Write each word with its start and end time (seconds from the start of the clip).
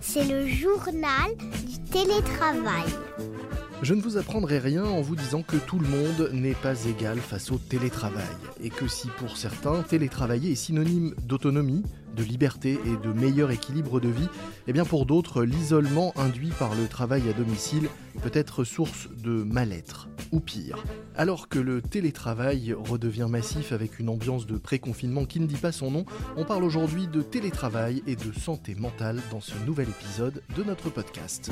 C'est 0.00 0.24
le 0.24 0.46
journal 0.46 1.36
du 1.66 1.78
télétravail. 1.90 2.84
Je 3.82 3.94
ne 3.94 4.00
vous 4.00 4.16
apprendrai 4.16 4.58
rien 4.58 4.84
en 4.84 5.02
vous 5.02 5.16
disant 5.16 5.42
que 5.42 5.56
tout 5.56 5.78
le 5.78 5.86
monde 5.88 6.30
n'est 6.32 6.54
pas 6.54 6.84
égal 6.84 7.18
face 7.18 7.50
au 7.50 7.58
télétravail. 7.58 8.22
Et 8.62 8.70
que 8.70 8.88
si 8.88 9.08
pour 9.18 9.36
certains, 9.36 9.82
télétravailler 9.82 10.52
est 10.52 10.54
synonyme 10.54 11.14
d'autonomie, 11.22 11.82
de 12.14 12.22
liberté 12.22 12.78
et 12.86 12.96
de 13.06 13.12
meilleur 13.12 13.50
équilibre 13.50 14.00
de 14.00 14.08
vie, 14.08 14.28
eh 14.66 14.72
bien 14.72 14.84
pour 14.84 15.06
d'autres, 15.06 15.44
l'isolement 15.44 16.12
induit 16.16 16.52
par 16.58 16.74
le 16.74 16.86
travail 16.86 17.22
à 17.28 17.32
domicile 17.32 17.88
peut 18.22 18.30
être 18.32 18.64
source 18.64 19.08
de 19.10 19.42
mal-être, 19.42 20.08
ou 20.32 20.40
pire. 20.40 20.82
Alors 21.16 21.48
que 21.48 21.58
le 21.58 21.82
télétravail 21.82 22.72
redevient 22.72 23.26
massif 23.28 23.72
avec 23.72 23.98
une 23.98 24.08
ambiance 24.08 24.46
de 24.46 24.56
pré-confinement 24.56 25.24
qui 25.24 25.40
ne 25.40 25.46
dit 25.46 25.56
pas 25.56 25.72
son 25.72 25.90
nom, 25.90 26.04
on 26.36 26.44
parle 26.44 26.64
aujourd'hui 26.64 27.06
de 27.06 27.22
télétravail 27.22 28.02
et 28.06 28.16
de 28.16 28.32
santé 28.32 28.74
mentale 28.74 29.20
dans 29.30 29.40
ce 29.40 29.54
nouvel 29.66 29.88
épisode 29.88 30.42
de 30.56 30.62
notre 30.62 30.90
podcast. 30.90 31.50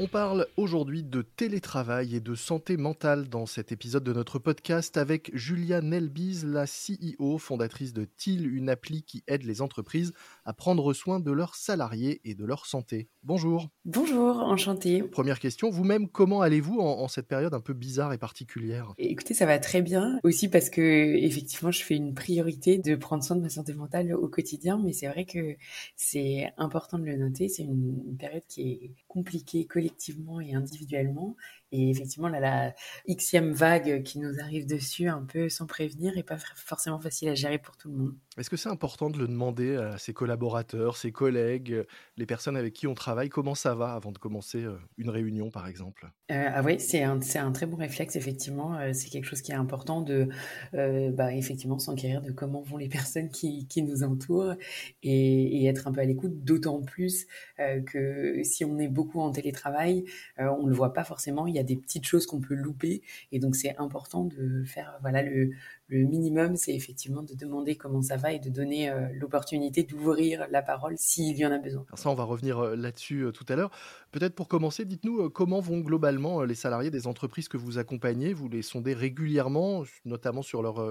On 0.00 0.08
parle 0.08 0.48
aujourd'hui 0.56 1.04
de 1.04 1.22
télétravail 1.22 2.16
et 2.16 2.20
de 2.20 2.34
santé 2.34 2.76
mentale 2.76 3.28
dans 3.28 3.46
cet 3.46 3.70
épisode 3.70 4.02
de 4.02 4.12
notre 4.12 4.40
podcast 4.40 4.96
avec 4.96 5.30
Julia 5.34 5.82
Nelbiz, 5.82 6.44
la 6.44 6.64
CEO, 6.64 7.38
fondatrice 7.38 7.92
de 7.92 8.04
TIL, 8.04 8.52
une 8.52 8.68
appli 8.68 9.04
qui 9.04 9.22
aide 9.28 9.44
les 9.44 9.62
entreprises 9.62 10.12
à 10.44 10.52
prendre 10.52 10.92
soin 10.94 11.20
de 11.20 11.30
leurs 11.30 11.54
salariés 11.54 12.20
et 12.24 12.34
de 12.34 12.44
leur 12.44 12.66
santé. 12.66 13.08
Bonjour. 13.22 13.68
Bonjour, 13.84 14.38
enchanté. 14.40 15.00
Première 15.04 15.38
question, 15.38 15.70
vous-même, 15.70 16.08
comment 16.08 16.42
allez-vous 16.42 16.80
en, 16.80 17.06
cette 17.06 17.28
période 17.28 17.54
un 17.54 17.60
peu 17.60 17.72
bizarre 17.72 18.12
et 18.12 18.18
particulière? 18.18 18.94
Écoutez, 18.98 19.32
ça 19.32 19.46
va 19.46 19.60
très 19.60 19.80
bien, 19.80 20.18
aussi 20.24 20.48
parce 20.48 20.70
que 20.70 21.14
effectivement, 21.16 21.70
je 21.70 21.84
fais 21.84 21.94
une 21.94 22.14
priorité 22.14 22.78
de 22.78 22.96
prendre 22.96 23.22
soin 23.22 23.36
de 23.36 23.42
ma 23.42 23.48
santé 23.48 23.72
mentale 23.74 24.12
au 24.12 24.28
quotidien, 24.28 24.76
mais 24.84 24.92
c'est 24.92 25.06
vrai 25.06 25.24
que 25.24 25.56
c'est 25.94 26.52
important 26.56 26.98
de 26.98 27.04
le 27.04 27.16
noter, 27.16 27.48
c'est 27.48 27.62
une, 27.62 28.02
une 28.08 28.16
période 28.16 28.44
qui 28.48 28.62
est 28.62 28.90
compliquée, 29.06 29.66
collectivement 29.84 30.40
et 30.40 30.54
individuellement. 30.54 31.36
Et 31.72 31.90
effectivement, 31.90 32.28
là, 32.28 32.40
la 32.40 32.74
xème 33.14 33.52
vague 33.52 34.02
qui 34.02 34.18
nous 34.18 34.40
arrive 34.40 34.66
dessus 34.66 35.08
un 35.08 35.22
peu 35.22 35.48
sans 35.48 35.66
prévenir 35.66 36.14
n'est 36.14 36.22
pas 36.22 36.38
forcément 36.56 37.00
facile 37.00 37.28
à 37.28 37.34
gérer 37.34 37.58
pour 37.58 37.76
tout 37.76 37.88
le 37.90 37.96
monde. 37.96 38.14
Est-ce 38.36 38.50
que 38.50 38.56
c'est 38.56 38.68
important 38.68 39.10
de 39.10 39.18
le 39.18 39.28
demander 39.28 39.76
à 39.76 39.98
ses 39.98 40.12
collaborateurs, 40.12 40.96
ses 40.96 41.12
collègues, 41.12 41.84
les 42.16 42.26
personnes 42.26 42.56
avec 42.56 42.74
qui 42.74 42.86
on 42.86 42.94
travaille, 42.94 43.28
comment 43.28 43.54
ça 43.54 43.74
va 43.74 43.92
avant 43.92 44.12
de 44.12 44.18
commencer 44.18 44.62
euh, 44.64 44.76
une 44.98 45.10
réunion, 45.10 45.50
par 45.50 45.68
exemple? 45.68 46.10
Euh, 46.30 46.48
Ah 46.52 46.62
oui, 46.62 46.80
c'est 46.80 47.02
un, 47.02 47.20
un, 47.36 47.52
très 47.52 47.66
bon 47.66 47.76
réflexe, 47.76 48.16
effectivement. 48.16 48.78
Euh, 48.78 48.92
c'est 48.92 49.08
quelque 49.08 49.26
chose 49.26 49.42
qui 49.42 49.52
est 49.52 49.56
important 49.56 50.00
de, 50.00 50.28
bah, 50.72 51.34
effectivement, 51.34 51.78
s'enquérir 51.78 52.22
de 52.22 52.32
comment 52.32 52.62
vont 52.62 52.76
les 52.76 52.88
personnes 52.94 53.30
qui, 53.30 53.66
qui 53.68 53.82
nous 53.82 54.02
entourent 54.02 54.54
et, 55.02 55.62
et, 55.62 55.66
être 55.66 55.86
un 55.86 55.92
peu 55.92 56.00
à 56.00 56.04
l'écoute, 56.04 56.44
d'autant 56.44 56.82
plus 56.82 57.26
que 57.58 58.42
si 58.42 58.64
on 58.64 58.78
est 58.78 58.88
beaucoup 58.88 59.20
en 59.20 59.30
télétravail, 59.30 60.04
on 60.38 60.64
ne 60.64 60.68
le 60.68 60.74
voit 60.74 60.92
pas 60.92 61.04
forcément. 61.04 61.46
Il 61.54 61.56
y 61.56 61.60
a 61.60 61.64
des 61.64 61.76
petites 61.76 62.04
choses 62.04 62.26
qu'on 62.26 62.40
peut 62.40 62.54
louper. 62.54 63.02
Et 63.32 63.38
donc, 63.38 63.54
c'est 63.54 63.76
important 63.78 64.24
de 64.24 64.64
faire 64.64 64.98
voilà, 65.00 65.22
le, 65.22 65.50
le 65.86 66.04
minimum, 66.04 66.56
c'est 66.56 66.74
effectivement 66.74 67.22
de 67.22 67.34
demander 67.34 67.76
comment 67.76 68.02
ça 68.02 68.16
va 68.16 68.32
et 68.32 68.40
de 68.40 68.50
donner 68.50 68.90
euh, 68.90 69.08
l'opportunité 69.14 69.84
d'ouvrir 69.84 70.46
la 70.50 70.62
parole 70.62 70.94
s'il 70.98 71.36
y 71.36 71.46
en 71.46 71.52
a 71.52 71.58
besoin. 71.58 71.84
Alors 71.88 71.98
ça, 71.98 72.10
on 72.10 72.14
va 72.14 72.24
revenir 72.24 72.58
euh, 72.58 72.76
là-dessus 72.76 73.20
euh, 73.26 73.32
tout 73.32 73.46
à 73.48 73.54
l'heure. 73.56 73.70
Peut-être 74.10 74.34
pour 74.34 74.48
commencer, 74.48 74.84
dites-nous 74.84 75.30
comment 75.30 75.60
vont 75.60 75.80
globalement 75.80 76.42
les 76.42 76.54
salariés 76.56 76.90
des 76.90 77.06
entreprises 77.06 77.48
que 77.48 77.56
vous 77.56 77.78
accompagnez? 77.78 78.32
Vous 78.32 78.48
les 78.48 78.62
sondez 78.62 78.94
régulièrement, 78.94 79.84
notamment 80.04 80.42
sur 80.42 80.62
leur 80.62 80.84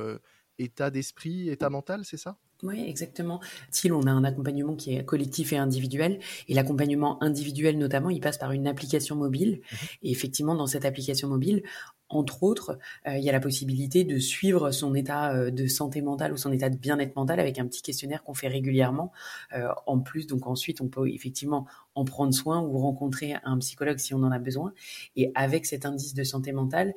état 0.59 0.89
d'esprit, 0.89 1.49
état 1.49 1.69
mental, 1.69 2.05
c'est 2.05 2.17
ça? 2.17 2.37
Oui, 2.63 2.83
exactement. 2.87 3.41
TIL, 3.71 3.93
on 3.93 4.03
a 4.03 4.11
un 4.11 4.23
accompagnement 4.23 4.75
qui 4.75 4.95
est 4.95 5.03
collectif 5.03 5.51
et 5.51 5.57
individuel. 5.57 6.19
Et 6.47 6.53
l'accompagnement 6.53 7.21
individuel, 7.21 7.77
notamment, 7.77 8.09
il 8.09 8.21
passe 8.21 8.37
par 8.37 8.51
une 8.51 8.67
application 8.67 9.15
mobile. 9.15 9.59
Mmh 9.61 9.75
et 10.03 10.11
effectivement, 10.11 10.55
dans 10.55 10.67
cette 10.67 10.85
application 10.85 11.27
mobile, 11.27 11.63
entre 12.13 12.43
autres, 12.43 12.77
euh, 13.07 13.17
il 13.17 13.23
y 13.23 13.29
a 13.29 13.31
la 13.31 13.39
possibilité 13.39 14.03
de 14.03 14.17
suivre 14.19 14.71
son 14.71 14.93
état 14.93 15.33
euh, 15.33 15.51
de 15.51 15.67
santé 15.67 16.01
mentale 16.01 16.33
ou 16.33 16.37
son 16.37 16.51
état 16.51 16.69
de 16.69 16.77
bien-être 16.77 17.15
mental 17.15 17.39
avec 17.39 17.59
un 17.59 17.65
petit 17.65 17.81
questionnaire 17.81 18.23
qu'on 18.23 18.33
fait 18.33 18.47
régulièrement. 18.47 19.11
Euh, 19.55 19.67
en 19.87 19.99
plus, 19.99 20.27
donc 20.27 20.47
ensuite, 20.47 20.81
on 20.81 20.87
peut 20.87 21.09
effectivement 21.09 21.65
en 21.95 22.05
prendre 22.05 22.33
soin 22.33 22.61
ou 22.61 22.77
rencontrer 22.77 23.35
un 23.43 23.57
psychologue 23.59 23.97
si 23.97 24.13
on 24.13 24.23
en 24.23 24.31
a 24.31 24.39
besoin. 24.39 24.73
Et 25.15 25.31
avec 25.35 25.65
cet 25.65 25.85
indice 25.85 26.13
de 26.13 26.23
santé 26.23 26.51
mentale, 26.51 26.95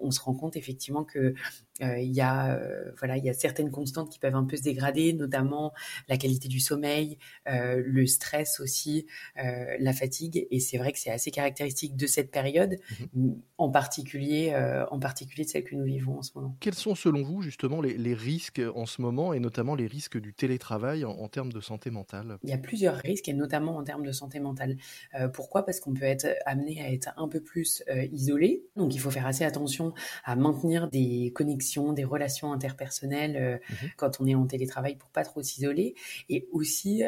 on 0.00 0.10
se 0.10 0.20
rend 0.20 0.34
compte 0.34 0.56
effectivement 0.56 1.04
que 1.04 1.34
il 1.80 2.12
y 2.12 2.20
a 2.20 2.60
voilà 2.98 3.16
il 3.16 3.24
y 3.24 3.30
a 3.30 3.32
certaines 3.32 3.70
constantes 3.70 4.10
qui 4.10 4.18
peuvent 4.18 4.34
un 4.34 4.42
peu 4.42 4.56
se 4.56 4.62
dégrader 4.62 4.93
notamment 5.12 5.72
la 6.08 6.16
qualité 6.16 6.48
du 6.48 6.60
sommeil 6.60 7.18
le 7.46 8.06
stress 8.06 8.60
aussi 8.60 9.06
la 9.36 9.92
fatigue 9.92 10.46
et 10.50 10.60
c'est 10.60 10.78
vrai 10.78 10.92
que 10.92 10.98
c'est 10.98 11.10
assez 11.10 11.30
caractéristique 11.30 11.96
de 11.96 12.06
cette 12.06 12.30
période 12.30 12.78
mmh 13.14 13.32
en 13.56 13.70
particulier 13.70 14.52
euh, 14.52 14.84
en 14.90 14.98
particulier 14.98 15.44
de 15.44 15.48
celle 15.48 15.64
que 15.64 15.74
nous 15.74 15.84
vivons 15.84 16.18
en 16.18 16.22
ce 16.22 16.32
moment. 16.34 16.56
Quels 16.60 16.74
sont 16.74 16.94
selon 16.94 17.22
vous 17.22 17.40
justement 17.40 17.80
les, 17.80 18.14
risques 18.14 18.62
en 18.74 18.86
ce 18.86 19.00
moment 19.00 19.32
et 19.32 19.40
notamment 19.40 19.74
les 19.74 19.86
risques 19.86 20.18
du 20.18 20.34
télétravail 20.34 21.04
en, 21.04 21.28
termes 21.28 21.52
de 21.52 21.60
santé 21.60 21.90
mentale? 21.90 22.38
Il 22.42 22.50
y 22.50 22.52
a 22.52 22.58
plusieurs 22.58 22.96
risques 22.96 23.28
et 23.28 23.32
notamment 23.32 23.76
en 23.76 23.84
termes 23.84 24.04
de 24.04 24.12
santé 24.12 24.40
mentale. 24.40 24.76
Euh, 25.14 25.28
pourquoi? 25.28 25.64
Parce 25.64 25.80
qu'on 25.80 25.94
peut 25.94 26.04
être 26.04 26.26
amené 26.46 26.82
à 26.82 26.92
être 26.92 27.12
un 27.16 27.28
peu 27.28 27.40
plus 27.40 27.82
euh, 27.88 28.06
isolé. 28.12 28.64
Donc 28.76 28.94
il 28.94 28.98
faut 28.98 29.10
faire 29.10 29.26
assez 29.26 29.44
attention 29.44 29.94
à 30.24 30.36
maintenir 30.36 30.88
des 30.88 31.32
connexions, 31.34 31.92
des 31.92 32.04
relations 32.04 32.52
interpersonnelles 32.52 33.60
mmh 33.68 33.74
quand 33.96 34.20
on 34.20 34.26
est 34.26 34.34
en 34.34 34.46
télétravail 34.46 34.73
pour 34.98 35.10
pas 35.10 35.24
trop 35.24 35.42
s'isoler. 35.42 35.94
Et 36.28 36.46
aussi 36.52 37.02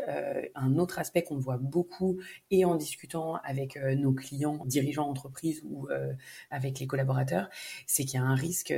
un 0.55 0.79
autre 0.79 0.99
aspect 0.99 1.23
qu'on 1.23 1.39
voit 1.39 1.59
beaucoup 1.59 2.19
et 2.51 2.65
en 2.65 2.77
discutant 2.77 3.37
avec 3.45 3.77
nos 3.77 4.13
clients, 4.13 4.65
dirigeants 4.67 5.07
d'entreprise 5.07 5.63
ou 5.65 5.89
avec 6.51 6.79
les 6.79 6.87
collaborateurs 6.87 7.49
c'est 7.87 8.05
qu'il 8.05 8.15
y 8.21 8.23
a 8.23 8.27
un 8.27 8.35
risque 8.35 8.75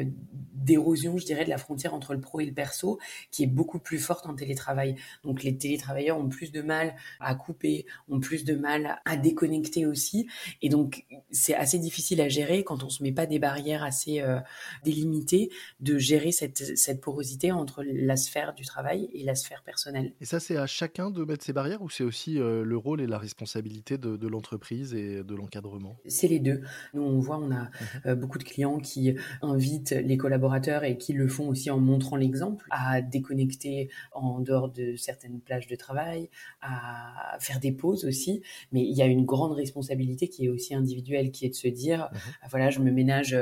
d'érosion, 0.55 1.19
je 1.19 1.25
dirais, 1.25 1.45
de 1.45 1.51
la 1.51 1.59
frontière 1.59 1.95
entre 1.95 2.15
le 2.15 2.21
pro 2.21 2.41
et 2.41 2.47
le 2.47 2.53
perso 2.53 2.99
qui 3.31 3.43
est 3.43 3.47
beaucoup 3.47 3.79
plus 3.79 3.99
forte 3.99 4.27
en 4.27 4.35
télétravail. 4.35 4.97
Donc 5.25 5.43
les 5.43 5.57
télétravailleurs 5.57 6.19
ont 6.19 6.29
plus 6.29 6.53
de 6.53 6.63
mal 6.63 6.95
à 7.21 7.35
couper, 7.35 7.87
ont 8.09 8.21
plus 8.21 8.45
de 8.45 8.55
mal 8.55 9.01
à 9.05 9.17
déconnecter 9.17 9.87
aussi. 9.87 10.29
Et 10.63 10.69
donc 10.69 11.05
c'est 11.31 11.55
assez 11.55 11.79
difficile 11.79 12.21
à 12.21 12.29
gérer 12.29 12.65
quand 12.65 12.83
on 12.83 12.91
se 12.91 13.03
met 13.03 13.13
pas 13.13 13.27
des 13.27 13.39
barrières 13.39 13.83
assez 13.83 14.21
euh, 14.21 14.41
délimitées 14.85 15.51
de 15.81 15.99
gérer 15.99 16.33
cette 16.33 17.01
porosité 17.01 17.53
entre 17.53 17.83
la 17.85 18.17
sphère 18.17 18.55
du 18.55 18.65
travail 18.65 18.78
et 18.87 19.25
la 19.25 19.35
sphère 19.35 19.63
personnelle. 19.63 20.13
Et 20.21 20.25
ça, 20.25 20.41
c'est 20.41 20.57
à 20.57 20.67
chacun 20.67 21.11
de 21.11 21.25
mettre 21.25 21.45
ses 21.45 21.53
barrières 21.53 21.83
ou 21.83 21.91
c'est 21.91 22.05
aussi 22.05 22.39
euh, 22.39 22.65
le 22.65 22.77
rôle 22.77 23.01
et 23.01 23.07
la 23.07 23.19
responsabilité 23.19 23.99
de, 23.99 24.29
l'entreprise 24.29 24.95
et 24.95 25.23
de 25.23 25.35
l'encadrement? 25.35 25.97
C'est 26.07 26.29
les 26.29 26.39
deux. 26.39 26.63
Nous, 26.95 27.03
on 27.03 27.19
voit, 27.19 27.39
on 27.39 27.51
a 27.51 27.63
mmh 27.63 27.69
euh, 28.07 28.15
beaucoup 28.15 28.39
de 28.39 28.45
clients 28.45 28.79
qui 28.79 29.15
invitent 29.43 29.91
les 29.91 30.17
collaborateurs 30.17 30.85
et 30.85 30.99
qui 30.99 31.13
le 31.13 31.29
font 31.29 31.49
aussi 31.49 31.71
en 31.71 31.79
montrant 31.79 32.17
l'exemple 32.17 32.67
à 32.71 33.01
déconnecter 33.01 33.91
en 34.13 34.41
dehors 34.41 34.71
de 34.71 34.97
certaines 34.97 35.41
plages 35.41 35.67
de 35.67 35.77
travail, 35.77 36.29
à 36.61 37.37
faire 37.41 37.61
des 37.61 37.73
pauses 37.73 38.05
aussi. 38.05 38.43
Mais 38.73 38.83
il 38.83 38.97
y 38.97 39.03
a 39.03 39.07
une 39.07 39.25
grande 39.25 39.53
responsabilité 39.53 40.29
qui 40.29 40.47
est 40.47 40.49
aussi 40.49 40.75
individuelle, 40.75 41.31
qui 41.31 41.47
est 41.47 41.51
de 41.51 41.55
se 41.55 41.69
dire, 41.69 42.09
mhm. 42.13 42.19
ah, 42.43 42.47
voilà, 42.51 42.71
je 42.71 42.81
me 42.81 42.91
ménage 42.91 43.37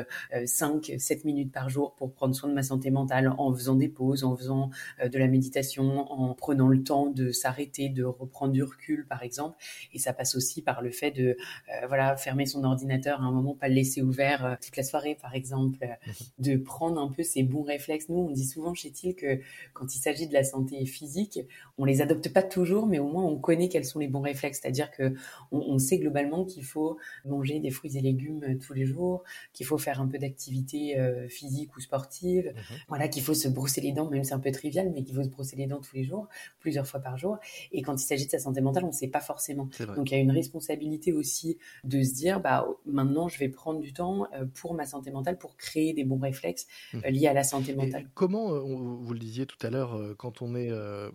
5, 0.44 0.90
euh, 0.90 0.98
7 0.98 1.24
minutes 1.24 1.52
par 1.52 1.68
jour 1.68 1.94
pour 1.94 2.12
prendre 2.12 2.34
soin 2.34 2.48
de 2.48 2.54
ma 2.54 2.62
santé 2.62 2.90
mentale 2.90 3.32
en 3.36 3.52
faisant 3.52 3.74
des 3.74 3.88
pauses, 3.88 4.24
en 4.24 4.36
faisant 4.36 4.70
de 5.04 5.18
la 5.18 5.25
méditation, 5.26 6.10
en 6.10 6.34
prenant 6.34 6.68
le 6.68 6.82
temps 6.82 7.06
de 7.06 7.30
s'arrêter, 7.32 7.88
de 7.88 8.04
reprendre 8.04 8.52
du 8.52 8.62
recul, 8.62 9.06
par 9.06 9.22
exemple. 9.22 9.56
Et 9.92 9.98
ça 9.98 10.12
passe 10.12 10.36
aussi 10.36 10.62
par 10.62 10.82
le 10.82 10.90
fait 10.90 11.10
de, 11.10 11.36
euh, 11.72 11.86
voilà, 11.88 12.16
fermer 12.16 12.46
son 12.46 12.64
ordinateur 12.64 13.20
à 13.20 13.24
un 13.24 13.32
moment, 13.32 13.54
pas 13.54 13.68
le 13.68 13.74
laisser 13.74 14.02
ouvert 14.02 14.58
toute 14.62 14.76
la 14.76 14.82
soirée, 14.82 15.16
par 15.20 15.34
exemple, 15.34 15.78
mhm. 15.84 16.14
de 16.38 16.56
prendre 16.56 17.00
un 17.00 17.08
peu 17.08 17.22
ces 17.22 17.42
bons 17.42 17.62
réflexes. 17.62 18.08
Nous, 18.08 18.18
on 18.18 18.30
dit 18.30 18.46
souvent 18.46 18.74
chez 18.74 18.90
TIL 18.90 19.14
que 19.14 19.40
quand 19.72 19.94
il 19.94 19.98
s'agit 19.98 20.26
de 20.26 20.32
la 20.32 20.44
santé 20.44 20.84
physique, 20.86 21.40
on 21.78 21.84
les 21.84 22.00
adopte 22.00 22.32
pas 22.32 22.42
toujours, 22.42 22.86
mais 22.86 22.98
au 22.98 23.08
moins 23.08 23.24
on 23.24 23.38
connaît 23.38 23.68
quels 23.68 23.84
sont 23.84 23.98
les 23.98 24.08
bons 24.08 24.20
réflexes. 24.20 24.60
C'est-à-dire 24.62 24.90
que 24.90 25.14
on, 25.52 25.78
sait 25.78 25.98
globalement 25.98 26.44
qu'il 26.44 26.64
faut 26.64 26.96
manger 27.24 27.60
des 27.60 27.70
fruits 27.70 27.96
et 27.96 28.00
légumes 28.00 28.42
euh, 28.44 28.58
tous 28.58 28.72
les 28.72 28.86
jours, 28.86 29.24
qu'il 29.52 29.66
faut 29.66 29.78
faire 29.78 30.00
un 30.00 30.06
peu 30.06 30.18
d'activité 30.18 30.98
euh, 30.98 31.28
physique 31.28 31.76
ou 31.76 31.80
sportive, 31.80 32.46
mhm. 32.46 32.76
voilà, 32.88 33.08
qu'il 33.08 33.22
faut 33.22 33.34
se 33.34 33.48
brosser 33.48 33.80
les 33.80 33.92
dents, 33.92 34.08
même 34.08 34.24
c'est 34.24 34.34
un 34.34 34.40
peu 34.40 34.50
trivial, 34.50 34.90
mais 34.94 35.02
qu'il 35.02 35.14
faut 35.16 35.24
se 35.24 35.28
brosser 35.28 35.56
les 35.56 35.66
dents 35.66 35.80
tous 35.80 35.96
les 35.96 36.04
jours, 36.04 36.28
plusieurs 36.60 36.86
fois 36.86 37.00
par 37.00 37.18
jour. 37.18 37.38
Et 37.72 37.82
quand 37.82 38.00
il 38.00 38.04
s'agit 38.04 38.26
de 38.26 38.30
sa 38.30 38.38
santé 38.38 38.60
mentale, 38.60 38.84
on 38.84 38.88
ne 38.88 38.92
sait 38.92 39.08
pas 39.08 39.20
forcément. 39.20 39.68
Donc 39.96 40.10
il 40.10 40.14
y 40.14 40.16
a 40.16 40.20
une 40.20 40.30
responsabilité 40.30 41.12
aussi 41.12 41.58
de 41.84 42.02
se 42.02 42.14
dire, 42.14 42.40
bah 42.40 42.66
maintenant 42.84 43.28
je 43.28 43.38
vais 43.38 43.48
prendre 43.48 43.80
du 43.80 43.92
temps 43.92 44.28
euh, 44.34 44.44
pour 44.54 44.74
ma 44.74 44.86
santé 44.86 45.10
mentale, 45.10 45.38
pour 45.38 45.56
créer 45.56 45.92
des 45.92 46.04
bons 46.04 46.18
réflexes 46.18 46.66
mmh. 46.92 46.98
euh, 47.04 47.10
liés 47.10 47.28
à 47.28 47.32
la 47.32 47.44
santé 47.44 47.74
mentale. 47.74 48.08
comment, 48.14 48.52
euh, 48.52 48.60
vous 48.60 49.12
le 49.12 49.18
disiez 49.18 49.46
tout 49.46 49.64
à 49.66 49.70
l'heure, 49.70 50.14
quand 50.16 50.42
on 50.42 50.54
est 50.54 50.70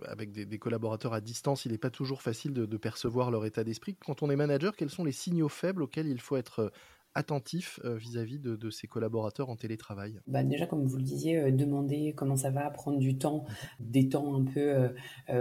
avec 0.08 0.32
des, 0.32 0.60
collaborateurs 0.60 1.14
à 1.14 1.22
distance, 1.22 1.66
il 1.66 1.72
n'est 1.72 1.78
pas 1.78 1.90
toujours 1.90 2.22
facile 2.22 2.54
de, 2.54 2.78
percevoir 2.78 3.30
leur 3.30 3.46
état 3.46 3.64
d'esprit. 3.64 3.96
Quand 4.04 4.24
on 4.24 4.30
est 4.30 4.36
manager, 4.36 4.76
quels 4.76 4.90
sont 4.90 5.04
les 5.04 5.12
signaux 5.12 5.50
faibles 5.50 5.84
auxquels 5.84 6.08
il 6.08 6.20
faut 6.20 6.36
être 6.36 6.72
attentif 7.16 7.80
vis-à-vis 7.84 8.40
de, 8.40 8.56
de, 8.56 8.70
ses 8.70 8.88
collaborateurs 8.88 9.50
en 9.50 9.56
télétravail 9.56 10.20
bah 10.28 10.44
Déjà, 10.44 10.66
comme 10.66 10.86
vous 10.86 10.98
le 10.98 11.04
disiez, 11.04 11.52
demander 11.52 12.14
comment 12.16 12.38
ça 12.38 12.52
va, 12.52 12.70
prendre 12.70 13.00
du 13.00 13.18
temps, 13.18 13.46
mmh 13.48 13.54
des 13.80 14.08
temps 14.08 14.36
un 14.36 14.46
peu 14.46 14.94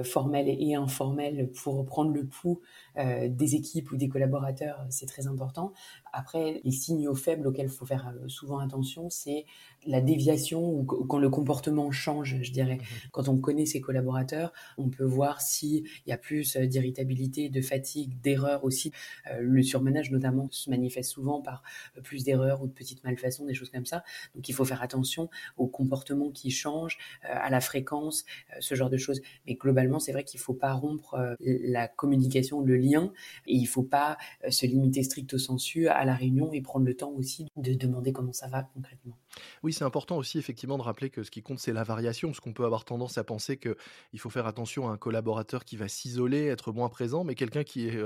formels 0.03 0.49
et 0.49 0.75
informels 0.75 1.51
pour 1.53 1.85
prendre 1.85 2.13
le 2.13 2.27
pouls 2.27 2.61
des 2.97 3.55
équipes 3.55 3.93
ou 3.93 3.97
des 3.97 4.09
collaborateurs, 4.09 4.85
c'est 4.91 5.07
très 5.07 5.27
important. 5.27 5.73
Après, 6.13 6.61
les 6.65 6.71
signaux 6.71 7.15
faibles 7.15 7.47
auxquels 7.47 7.67
il 7.67 7.73
faut 7.73 7.87
faire 7.87 8.15
souvent 8.29 8.59
attention, 8.59 9.11
c'est 9.11 9.45
la 9.87 10.01
déviation 10.01 10.63
ou 10.63 10.85
quand 10.85 11.19
le 11.19 11.31
comportement 11.31 11.91
change, 11.91 12.39
je 12.43 12.53
dirais. 12.53 12.77
Mmh 12.77 13.11
quand 13.13 13.29
on 13.29 13.39
connaît 13.39 13.67
ses 13.67 13.81
collaborateurs, 13.81 14.53
on 14.79 14.89
peut 14.89 15.05
voir 15.05 15.41
s'il 15.41 15.85
y 16.07 16.13
a 16.13 16.17
plus 16.19 16.57
d'irritabilité, 16.57 17.49
de 17.49 17.61
fatigue, 17.61 18.21
d'erreurs 18.21 18.65
aussi. 18.65 18.93
le 19.41 19.63
surmenage, 19.63 20.11
notamment, 20.11 20.49
se 20.51 20.71
manifeste 20.71 21.11
souvent 21.13 21.41
par 21.41 21.63
plus 22.03 22.25
d'erreurs 22.25 22.63
ou 22.63 22.67
de 22.67 22.73
petites 22.73 23.03
malfaçons, 23.05 23.47
des 23.47 23.55
choses 23.55 23.71
comme 23.71 23.87
ça. 23.87 24.05
Donc, 24.35 24.49
il 24.49 24.53
faut 24.55 24.65
faire 24.65 24.83
attention 24.83 25.29
au 25.57 25.67
comportement 25.67 26.31
qui 26.31 26.51
change, 26.51 26.99
à 27.23 27.51
la 27.51 27.61
fréquence, 27.61 28.25
ce 28.61 28.75
genre 28.75 28.91
de 28.91 28.97
choses. 28.97 29.21
Mais 29.47 29.55
globalement, 29.55 29.99
c'est 29.99 30.13
vrai 30.13 30.25
qu'il 30.25 30.39
ne 30.39 30.45
faut 30.45 30.55
pas 30.55 30.73
rompre 30.73 31.37
la 31.41 31.89
communication, 31.89 32.61
le 32.61 32.77
lien, 32.77 33.13
et 33.47 33.55
il 33.55 33.63
ne 33.63 33.69
faut 33.69 33.83
pas 33.83 34.19
se 34.49 34.67
limiter 34.67 35.03
stricto 35.03 35.39
sensu 35.39 35.89
à 35.89 36.00
la 36.05 36.15
réunion 36.15 36.53
et 36.53 36.61
prendre 36.61 36.87
le 36.87 36.95
temps 36.95 37.11
aussi 37.11 37.47
de 37.57 37.75
demander 37.75 38.13
comment 38.13 38.33
ça 38.33 38.49
va 38.49 38.63
concrètement. 38.63 39.17
Oui, 39.63 39.73
c'est 39.73 39.85
important 39.85 40.17
aussi 40.17 40.39
effectivement 40.39 40.79
de 40.79 40.83
rappeler 40.83 41.11
que 41.11 41.23
ce 41.23 41.31
qui 41.31 41.43
compte, 41.43 41.59
c'est 41.59 41.73
la 41.73 41.85
variation, 41.85 42.29
parce 42.29 42.41
qu'on 42.41 42.53
peut 42.53 42.65
avoir 42.65 42.85
tendance 42.85 43.19
à 43.19 43.25
penser 43.25 43.59
qu'il 43.59 44.19
faut 44.19 44.31
faire 44.31 44.47
attention 44.47 44.89
à 44.89 44.93
un 44.93 44.97
collaborateur 44.97 45.65
qui 45.65 45.77
va 45.77 45.89
s'isoler, 45.89 46.47
être 46.47 46.73
moins 46.73 46.89
présent, 46.89 47.25
mais 47.25 47.35
quelqu'un 47.35 47.65
qui 47.65 47.87
est 47.87 47.99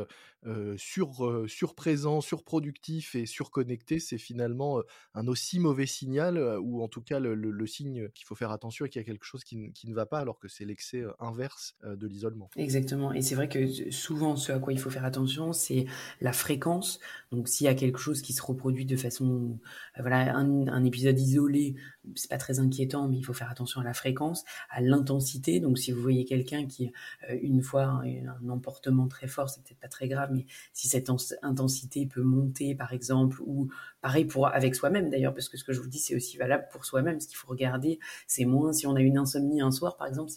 sur, 0.77 1.45
surprésent, 1.49 2.21
surproductif 2.21 3.15
et 3.15 3.27
surconnecté, 3.27 3.99
c'est 3.99 4.19
finalement 4.19 4.83
un 5.15 5.27
aussi 5.27 5.59
mauvais 5.59 5.87
signal, 5.87 6.39
ou 6.61 6.83
en 6.83 6.89
tout 6.89 7.01
cas 7.01 7.21
le, 7.21 7.67
signe 7.67 8.11
qu'il 8.11 8.27
faut 8.27 8.35
faire 8.35 8.51
attention 8.51 8.85
et 8.85 8.89
qu'il 8.91 9.01
y 9.01 9.05
a 9.05 9.07
quelque 9.07 9.25
chose 9.25 9.43
qui, 9.43 9.73
qui, 9.73 9.89
ne 9.89 9.95
va 9.95 10.05
pas, 10.05 10.19
alors 10.19 10.39
que 10.39 10.49
c'est 10.49 10.65
l'excès 10.65 11.05
inverse 11.19 11.77
de 11.83 12.07
l'isolement. 12.07 12.51
Exactement, 12.57 13.13
et 13.13 13.23
c'est 13.23 13.35
vrai 13.35 13.49
que 13.49 13.91
souvent 13.91 14.37
ce 14.37 14.53
à 14.53 14.59
quoi 14.59 14.73
il 14.73 14.79
faut 14.79 14.91
faire 14.91 15.05
attention, 15.05 15.53
c'est 15.53 15.87
la 16.21 16.33
fréquence. 16.33 17.01
Donc 17.31 17.49
s'il 17.49 17.65
y 17.65 17.69
a 17.69 17.75
quelque 17.85 17.99
chose 17.99 18.23
qui 18.23 18.33
se 18.33 18.43
reproduit 18.43 18.87
de 18.87 18.97
façon, 18.97 19.59
voilà, 19.99 20.35
un, 20.35 20.67
un 20.69 20.85
épisode 20.85 21.19
isolé, 21.19 21.75
c'est 22.15 22.31
pas 22.31 22.39
très 22.39 22.61
inquiétant, 22.61 23.09
mais 23.09 23.19
il 23.19 23.23
faut 23.23 23.33
faire 23.33 23.51
attention 23.51 23.81
à 23.81 23.85
la 23.85 23.95
fréquence, 23.95 24.45
à 24.71 24.81
l'intensité. 24.81 25.61
Donc, 25.61 25.79
si 25.79 25.93
vous 25.93 26.01
voyez 26.01 26.25
quelqu'un 26.25 26.67
qui, 26.67 26.93
euh, 27.29 27.39
une 27.43 27.63
fois, 27.63 27.83
a 27.83 28.03
un 28.03 28.49
emportement 28.49 29.07
très 29.09 29.29
fort, 29.29 29.51
c'est 29.51 29.63
peut-être 29.63 29.81
pas 29.81 29.89
très 29.89 30.09
grave, 30.09 30.31
mais 30.33 30.47
si 30.73 30.89
cette 30.89 31.11
intensité 31.43 32.07
peut 32.07 32.23
monter, 32.23 32.75
par 32.75 32.93
exemple, 32.93 33.41
ou 33.43 33.69
pareil 34.01 34.25
pour 34.25 34.47
avec 34.49 34.75
soi-même 34.75 35.11
d'ailleurs, 35.11 35.35
parce 35.35 35.49
que 35.49 35.57
ce 35.57 35.65
que 35.65 35.73
je 35.73 35.81
vous 35.81 35.89
dis, 35.89 35.99
c'est 35.99 36.15
aussi 36.15 36.37
valable 36.37 36.67
pour 36.73 36.85
soi-même. 36.85 37.21
Ce 37.21 37.29
qu'il 37.29 37.37
faut 37.37 37.49
regarder, 37.49 37.99
c'est 38.27 38.45
moins 38.45 38.73
si 38.73 38.87
on 38.87 38.95
a 38.95 39.01
une 39.01 39.19
insomnie 39.19 39.61
un 39.61 39.71
soir, 39.71 39.97
par 39.97 40.07
exemple, 40.07 40.33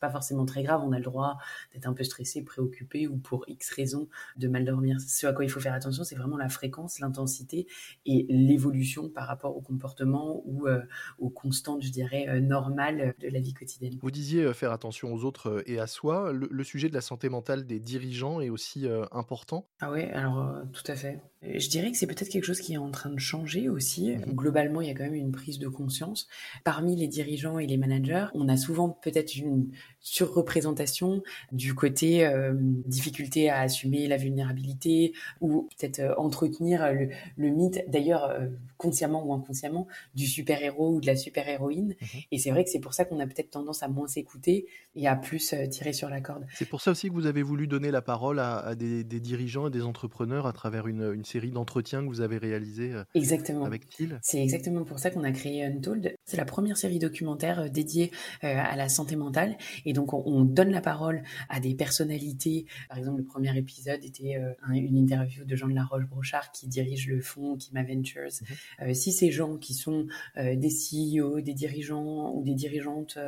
pas 0.00 0.10
forcément 0.10 0.44
très 0.44 0.62
grave. 0.62 0.82
On 0.84 0.92
a 0.92 0.98
le 0.98 1.04
droit 1.04 1.38
d'être 1.72 1.86
un 1.86 1.92
peu 1.92 2.04
stressé, 2.04 2.42
préoccupé 2.42 3.06
ou 3.06 3.16
pour 3.16 3.44
X 3.48 3.70
raisons 3.70 4.08
de 4.36 4.48
mal 4.48 4.64
dormir. 4.64 5.00
Ce 5.00 5.26
à 5.26 5.32
quoi 5.32 5.44
il 5.44 5.50
faut 5.50 5.60
faire 5.60 5.74
attention, 5.74 6.04
c'est 6.04 6.16
vraiment 6.16 6.36
la 6.36 6.48
fréquence, 6.48 7.00
l'intensité 7.00 7.66
et 8.06 8.26
l'évolution 8.28 9.08
par 9.08 9.26
rapport 9.26 9.56
au 9.56 9.60
comportement 9.60 10.42
ou 10.44 10.66
euh, 10.66 10.80
aux 11.18 11.30
constantes, 11.30 11.82
je 11.82 11.90
dirais, 11.90 12.26
euh, 12.28 12.40
normales 12.40 13.14
de 13.20 13.28
la 13.28 13.40
vie 13.40 13.54
quotidienne. 13.54 13.98
Vous 14.00 14.10
disiez 14.10 14.44
euh, 14.44 14.52
faire 14.52 14.72
attention 14.72 15.12
aux 15.12 15.24
autres 15.24 15.62
et 15.66 15.78
à 15.78 15.86
soi. 15.86 16.32
Le, 16.32 16.64
sujet 16.64 16.88
de 16.88 16.94
la 16.94 17.00
santé 17.00 17.28
mentale 17.30 17.66
des 17.66 17.80
dirigeants 17.80 18.40
est 18.40 18.50
aussi 18.50 18.86
important? 19.10 19.66
Ah 19.80 19.90
oui, 19.90 20.02
alors 20.02 20.54
tout 20.72 20.82
à 20.86 20.96
fait. 20.96 21.22
Je 21.42 21.68
dirais 21.68 21.90
que 21.90 21.96
c'est 21.96 22.06
peut-être 22.06 22.28
quelque 22.28 22.44
chose 22.44 22.60
qui 22.60 22.74
est 22.74 22.78
en 22.78 22.90
train 22.90 23.10
de 23.10 23.18
changer 23.18 23.68
aussi. 23.68 24.16
Mmh 24.16 24.34
Globalement, 24.34 24.80
il 24.80 24.88
y 24.88 24.90
a 24.90 24.94
quand 24.94 25.04
même 25.04 25.14
une 25.14 25.32
prise 25.32 25.58
de 25.58 25.68
conscience. 25.68 26.28
Parmi 26.64 26.96
les 26.96 27.08
dirigeants 27.08 27.58
et 27.58 27.66
les 27.66 27.76
managers, 27.76 28.26
on 28.34 28.48
a 28.48 28.56
souvent 28.56 28.90
peut-être 28.90 29.36
une 29.36 29.70
surreprésentation 30.00 31.22
du 31.52 31.74
côté 31.74 32.24
euh, 32.26 32.54
difficulté 32.56 33.50
à 33.50 33.60
assumer 33.60 34.06
la 34.06 34.16
vulnérabilité 34.16 35.12
ou 35.40 35.68
peut-être 35.76 35.98
euh, 36.00 36.14
entretenir 36.16 36.88
le, 37.36 37.48
mythe, 37.48 37.84
d'ailleurs 37.88 38.24
euh, 38.24 38.46
consciemment 38.76 39.24
ou 39.26 39.32
inconsciemment, 39.34 39.86
du 40.14 40.26
super-héros 40.26 40.94
ou 40.94 41.00
de 41.00 41.06
la 41.06 41.16
super-héroïne. 41.16 41.94
Mhm. 42.00 42.20
Et 42.30 42.38
c'est 42.38 42.50
vrai 42.50 42.64
que 42.64 42.70
c'est 42.70 42.80
pour 42.80 42.94
ça 42.94 43.04
qu'on 43.04 43.20
a 43.20 43.26
peut-être 43.26 43.50
tendance 43.50 43.82
à 43.82 43.88
moins 43.88 44.06
s'écouter 44.06 44.66
et 44.94 45.08
à 45.08 45.16
plus 45.16 45.54
tirer 45.70 45.92
sur 45.92 46.08
la 46.08 46.20
corde. 46.20 46.46
C'est 46.54 46.68
pour 46.68 46.80
ça 46.80 46.92
aussi 46.92 47.08
que 47.08 47.14
vous 47.14 47.26
avez 47.26 47.42
voulu 47.42 47.66
donner 47.66 47.90
la 47.90 48.02
parole 48.02 48.38
à, 48.38 48.74
des, 48.74 49.04
dirigeants 49.04 49.68
et 49.68 49.70
des 49.70 49.82
entrepreneurs 49.82 50.46
à 50.46 50.52
travers 50.52 50.86
une, 50.86 51.24
série 51.24 51.50
d'entretiens 51.50 52.02
que 52.02 52.06
vous 52.06 52.20
avez 52.20 52.38
réalisés 52.38 52.92
exactement. 53.14 53.64
avec 53.64 53.88
Thiel. 53.88 54.18
C'est 54.22 54.42
exactement 54.42 54.84
pour 54.84 54.98
ça 54.98 55.10
qu'on 55.10 55.24
a 55.24 55.32
créé 55.32 55.64
Untold. 55.64 56.14
C'est 56.24 56.36
la 56.36 56.44
première 56.44 56.76
série 56.76 56.98
documentaire 56.98 57.70
dédiée 57.70 58.10
à 58.40 58.76
la 58.76 58.88
santé 58.88 59.16
mentale 59.16 59.56
et 59.84 59.92
donc, 59.92 60.12
on, 60.12 60.44
donne 60.44 60.70
la 60.70 60.80
parole 60.80 61.22
à 61.48 61.60
des 61.60 61.74
personnalités. 61.74 62.66
Par 62.88 62.98
exemple, 62.98 63.18
le 63.18 63.24
premier 63.24 63.56
épisode 63.56 64.04
était 64.04 64.36
euh, 64.36 64.52
une 64.72 64.96
interview 64.96 65.44
de 65.44 65.56
Jean 65.56 65.68
de 65.68 65.74
la 65.74 65.84
Roche-Brochard 65.84 66.52
qui 66.52 66.68
dirige 66.68 67.08
le 67.08 67.20
fonds 67.20 67.56
Kima 67.56 67.82
Ventures. 67.82 68.30
Mhm. 68.40 68.88
Euh, 68.88 68.94
si 68.94 69.12
ces 69.12 69.30
gens 69.30 69.56
qui 69.56 69.74
sont 69.74 70.06
euh, 70.36 70.56
des 70.56 70.68
CEO, 70.70 71.40
des 71.40 71.54
dirigeants 71.54 72.32
ou 72.34 72.44
des 72.44 72.54
dirigeantes 72.54 73.18